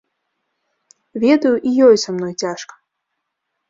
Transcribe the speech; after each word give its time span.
Ведаю, 1.25 1.53
і 1.67 1.77
ёй 1.91 1.95
са 2.07 2.19
мной 2.19 2.33
цяжка. 2.41 2.73